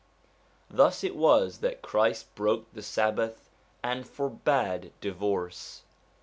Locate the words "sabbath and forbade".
2.81-4.93